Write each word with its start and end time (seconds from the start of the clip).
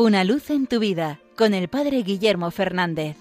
Una 0.00 0.22
luz 0.22 0.50
en 0.50 0.68
tu 0.68 0.78
vida 0.78 1.18
con 1.36 1.54
el 1.54 1.66
Padre 1.66 2.04
Guillermo 2.04 2.52
Fernández. 2.52 3.16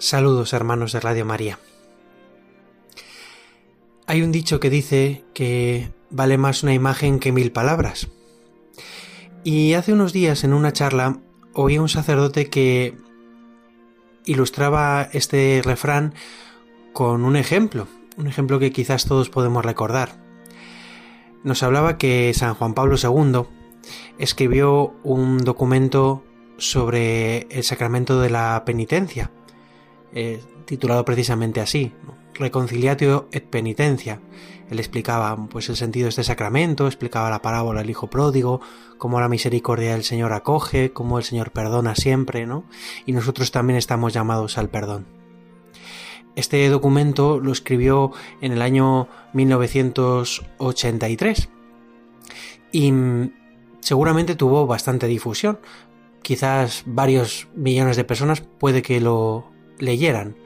Saludos 0.00 0.52
hermanos 0.52 0.90
de 0.90 0.98
Radio 0.98 1.24
María. 1.24 1.60
Hay 4.08 4.22
un 4.22 4.32
dicho 4.32 4.58
que 4.58 4.68
dice 4.68 5.24
que 5.32 5.92
vale 6.10 6.38
más 6.38 6.64
una 6.64 6.74
imagen 6.74 7.20
que 7.20 7.30
mil 7.30 7.52
palabras. 7.52 8.08
Y 9.44 9.74
hace 9.74 9.92
unos 9.92 10.12
días 10.12 10.42
en 10.42 10.54
una 10.54 10.72
charla 10.72 11.20
oí 11.52 11.76
a 11.76 11.82
un 11.82 11.88
sacerdote 11.88 12.50
que 12.50 12.96
ilustraba 14.24 15.08
este 15.12 15.62
refrán 15.64 16.14
con 16.92 17.24
un 17.24 17.36
ejemplo, 17.36 17.86
un 18.18 18.26
ejemplo 18.26 18.58
que 18.58 18.72
quizás 18.72 19.04
todos 19.04 19.30
podemos 19.30 19.64
recordar. 19.64 20.20
Nos 21.44 21.62
hablaba 21.62 21.98
que 21.98 22.34
San 22.34 22.54
Juan 22.54 22.74
Pablo 22.74 22.96
II 23.02 23.44
escribió 24.18 24.92
un 25.04 25.38
documento 25.38 26.24
sobre 26.56 27.46
el 27.50 27.62
sacramento 27.62 28.20
de 28.20 28.30
la 28.30 28.64
penitencia, 28.66 29.30
eh, 30.12 30.42
titulado 30.64 31.04
precisamente 31.04 31.60
así, 31.60 31.92
Reconciliatio 32.34 33.28
et 33.30 33.48
Penitencia. 33.48 34.20
Él 34.68 34.80
explicaba 34.80 35.36
pues 35.48 35.68
el 35.68 35.76
sentido 35.76 36.04
de 36.04 36.10
este 36.10 36.24
sacramento, 36.24 36.86
explicaba 36.86 37.30
la 37.30 37.40
parábola 37.40 37.80
del 37.80 37.90
hijo 37.90 38.08
pródigo, 38.08 38.60
cómo 38.98 39.20
la 39.20 39.28
misericordia 39.28 39.92
del 39.92 40.04
Señor 40.04 40.32
acoge, 40.32 40.92
cómo 40.92 41.18
el 41.18 41.24
Señor 41.24 41.52
perdona 41.52 41.94
siempre, 41.94 42.46
¿no? 42.46 42.64
Y 43.06 43.12
nosotros 43.12 43.50
también 43.50 43.78
estamos 43.78 44.12
llamados 44.12 44.58
al 44.58 44.68
perdón. 44.68 45.06
Este 46.38 46.68
documento 46.68 47.40
lo 47.40 47.50
escribió 47.50 48.12
en 48.40 48.52
el 48.52 48.62
año 48.62 49.08
1983 49.32 51.48
y 52.70 52.92
mm, 52.92 53.32
seguramente 53.80 54.36
tuvo 54.36 54.64
bastante 54.64 55.08
difusión. 55.08 55.58
Quizás 56.22 56.84
varios 56.86 57.48
millones 57.56 57.96
de 57.96 58.04
personas 58.04 58.40
puede 58.40 58.82
que 58.82 59.00
lo 59.00 59.50
leyeran, 59.80 60.36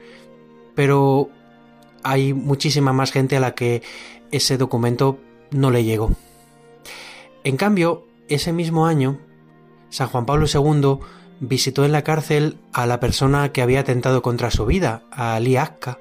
pero 0.73 1.29
hay 2.01 2.33
muchísima 2.33 2.91
más 2.91 3.11
gente 3.11 3.37
a 3.37 3.39
la 3.39 3.53
que 3.53 3.83
ese 4.31 4.57
documento 4.57 5.19
no 5.51 5.69
le 5.69 5.83
llegó. 5.83 6.09
En 7.43 7.55
cambio, 7.55 8.07
ese 8.29 8.51
mismo 8.51 8.87
año, 8.87 9.19
San 9.89 10.07
Juan 10.07 10.25
Pablo 10.25 10.47
II 10.51 10.97
visitó 11.39 11.85
en 11.85 11.91
la 11.91 12.03
cárcel 12.03 12.57
a 12.71 12.85
la 12.85 12.99
persona 12.99 13.51
que 13.51 13.61
había 13.61 13.81
atentado 13.81 14.21
contra 14.21 14.51
su 14.51 14.65
vida, 14.65 15.03
a 15.11 15.35
Ali 15.35 15.57
Akka, 15.57 15.99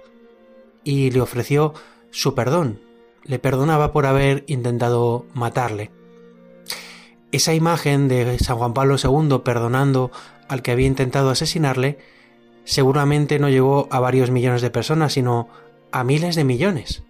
y 0.84 1.10
le 1.10 1.20
ofreció 1.20 1.74
su 2.10 2.34
perdón. 2.34 2.80
Le 3.24 3.38
perdonaba 3.38 3.92
por 3.92 4.06
haber 4.06 4.44
intentado 4.46 5.26
matarle. 5.34 5.90
Esa 7.30 7.54
imagen 7.54 8.08
de 8.08 8.38
San 8.38 8.58
Juan 8.58 8.74
Pablo 8.74 8.96
II 9.02 9.40
perdonando 9.44 10.10
al 10.48 10.62
que 10.62 10.72
había 10.72 10.86
intentado 10.86 11.30
asesinarle 11.30 11.98
seguramente 12.64 13.38
no 13.38 13.48
llegó 13.48 13.88
a 13.90 14.00
varios 14.00 14.30
millones 14.30 14.60
de 14.62 14.70
personas, 14.70 15.14
sino 15.14 15.48
a 15.92 16.04
miles 16.04 16.36
de 16.36 16.44
millones. 16.44 17.02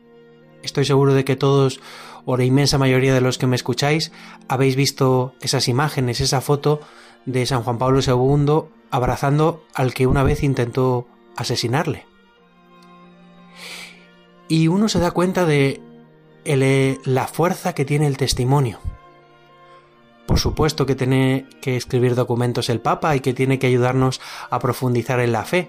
Estoy 0.63 0.85
seguro 0.85 1.13
de 1.15 1.25
que 1.25 1.37
todos, 1.37 1.81
o 2.25 2.37
la 2.37 2.45
inmensa 2.45 2.79
mayoría 2.79 3.15
de 3.15 3.21
los 3.21 3.39
que 3.39 3.47
me 3.47 3.57
escucháis, 3.57 4.13
habéis 4.49 4.77
visto 4.77 5.35
esas 5.41 5.69
imágenes, 5.69 6.21
esa 6.21 6.41
foto 6.41 6.81
de 7.27 7.47
San 7.47 7.63
Juan 7.63 7.79
Pablo 7.79 8.01
II 8.01 8.69
abrazando 8.91 9.65
al 9.75 9.95
que 9.95 10.07
una 10.07 10.23
vez 10.23 10.43
intentó 10.43 11.07
asesinarle. 11.37 12.07
Y 14.49 14.69
uno 14.69 14.89
se 14.89 14.99
da 14.99 15.13
cuenta 15.13 15.47
de 15.47 15.81
la 16.45 17.27
fuerza 17.27 17.75
que 17.75 17.85
tiene 17.85 18.07
el 18.07 18.17
testimonio. 18.17 18.81
Por 20.27 20.39
supuesto 20.39 20.87
que 20.87 20.95
tiene 20.95 21.47
que 21.61 21.77
escribir 21.77 22.15
documentos 22.15 22.69
el 22.69 22.81
Papa 22.81 23.17
y 23.17 23.21
que 23.21 23.35
tiene 23.35 23.59
que 23.59 23.67
ayudarnos 23.67 24.21
a 24.51 24.59
profundizar 24.59 25.21
en 25.21 25.33
la 25.33 25.45
fe, 25.45 25.69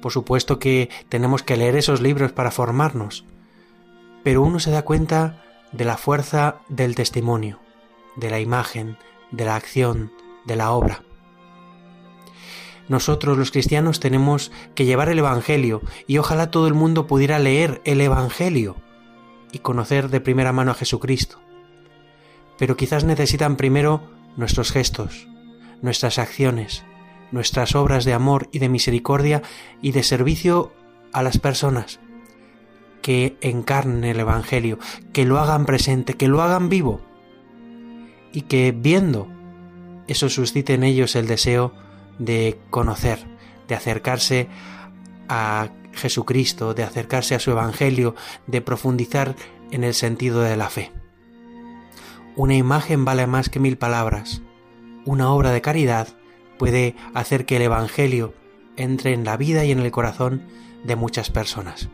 por 0.00 0.12
supuesto 0.12 0.58
que 0.58 0.90
tenemos 1.08 1.42
que 1.42 1.56
leer 1.56 1.76
esos 1.76 2.00
libros 2.00 2.32
para 2.32 2.50
formarnos, 2.50 3.24
pero 4.22 4.42
uno 4.42 4.58
se 4.58 4.70
da 4.70 4.82
cuenta 4.82 5.42
de 5.72 5.84
la 5.84 5.96
fuerza 5.96 6.60
del 6.68 6.94
testimonio, 6.94 7.60
de 8.16 8.30
la 8.30 8.40
imagen, 8.40 8.96
de 9.30 9.44
la 9.44 9.56
acción, 9.56 10.12
de 10.44 10.56
la 10.56 10.72
obra. 10.72 11.02
Nosotros 12.88 13.36
los 13.36 13.50
cristianos 13.50 14.00
tenemos 14.00 14.50
que 14.74 14.86
llevar 14.86 15.10
el 15.10 15.18
Evangelio 15.18 15.82
y 16.06 16.18
ojalá 16.18 16.50
todo 16.50 16.66
el 16.66 16.74
mundo 16.74 17.06
pudiera 17.06 17.38
leer 17.38 17.82
el 17.84 18.00
Evangelio 18.00 18.76
y 19.52 19.58
conocer 19.58 20.08
de 20.08 20.20
primera 20.20 20.52
mano 20.52 20.70
a 20.70 20.74
Jesucristo. 20.74 21.38
Pero 22.58 22.76
quizás 22.76 23.04
necesitan 23.04 23.56
primero 23.56 24.10
nuestros 24.36 24.72
gestos, 24.72 25.28
nuestras 25.82 26.18
acciones, 26.18 26.84
nuestras 27.30 27.74
obras 27.74 28.04
de 28.04 28.14
amor 28.14 28.48
y 28.52 28.58
de 28.58 28.70
misericordia 28.70 29.42
y 29.82 29.92
de 29.92 30.02
servicio 30.02 30.72
a 31.12 31.22
las 31.22 31.38
personas, 31.38 32.00
que 33.08 33.38
encarnen 33.40 34.04
el 34.04 34.20
Evangelio, 34.20 34.78
que 35.14 35.24
lo 35.24 35.38
hagan 35.38 35.64
presente, 35.64 36.12
que 36.12 36.28
lo 36.28 36.42
hagan 36.42 36.68
vivo, 36.68 37.00
y 38.34 38.42
que 38.42 38.70
viendo 38.76 39.28
eso 40.08 40.28
suscite 40.28 40.74
en 40.74 40.84
ellos 40.84 41.16
el 41.16 41.26
deseo 41.26 41.72
de 42.18 42.60
conocer, 42.68 43.26
de 43.66 43.74
acercarse 43.74 44.48
a 45.26 45.70
Jesucristo, 45.94 46.74
de 46.74 46.82
acercarse 46.82 47.34
a 47.34 47.38
su 47.38 47.50
Evangelio, 47.50 48.14
de 48.46 48.60
profundizar 48.60 49.36
en 49.70 49.84
el 49.84 49.94
sentido 49.94 50.42
de 50.42 50.58
la 50.58 50.68
fe. 50.68 50.92
Una 52.36 52.56
imagen 52.56 53.06
vale 53.06 53.26
más 53.26 53.48
que 53.48 53.58
mil 53.58 53.78
palabras. 53.78 54.42
Una 55.06 55.32
obra 55.32 55.50
de 55.52 55.62
caridad 55.62 56.08
puede 56.58 56.94
hacer 57.14 57.46
que 57.46 57.56
el 57.56 57.62
Evangelio 57.62 58.34
entre 58.76 59.14
en 59.14 59.24
la 59.24 59.38
vida 59.38 59.64
y 59.64 59.70
en 59.70 59.78
el 59.78 59.90
corazón 59.92 60.42
de 60.84 60.94
muchas 60.94 61.30
personas. 61.30 61.88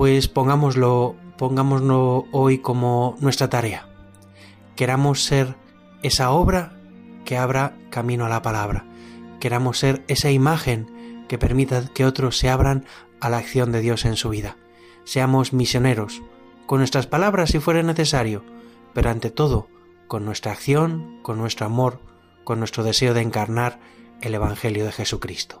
Pues 0.00 0.28
pongámoslo, 0.28 1.14
pongámoslo 1.36 2.24
hoy 2.32 2.56
como 2.56 3.18
nuestra 3.20 3.50
tarea. 3.50 3.86
Queramos 4.74 5.24
ser 5.24 5.56
esa 6.02 6.30
obra 6.30 6.72
que 7.26 7.36
abra 7.36 7.76
camino 7.90 8.24
a 8.24 8.30
la 8.30 8.40
palabra. 8.40 8.86
Queramos 9.40 9.78
ser 9.78 10.02
esa 10.08 10.30
imagen 10.30 11.26
que 11.28 11.36
permita 11.36 11.84
que 11.92 12.06
otros 12.06 12.38
se 12.38 12.48
abran 12.48 12.86
a 13.20 13.28
la 13.28 13.36
acción 13.36 13.72
de 13.72 13.82
Dios 13.82 14.06
en 14.06 14.16
su 14.16 14.30
vida. 14.30 14.56
Seamos 15.04 15.52
misioneros, 15.52 16.22
con 16.64 16.78
nuestras 16.78 17.06
palabras 17.06 17.50
si 17.50 17.58
fuera 17.58 17.82
necesario, 17.82 18.42
pero 18.94 19.10
ante 19.10 19.28
todo, 19.28 19.68
con 20.08 20.24
nuestra 20.24 20.52
acción, 20.52 21.20
con 21.20 21.36
nuestro 21.36 21.66
amor, 21.66 22.00
con 22.44 22.58
nuestro 22.58 22.84
deseo 22.84 23.12
de 23.12 23.20
encarnar 23.20 23.80
el 24.22 24.34
Evangelio 24.34 24.86
de 24.86 24.92
Jesucristo. 24.92 25.60